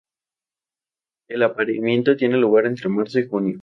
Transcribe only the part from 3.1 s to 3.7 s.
y junio.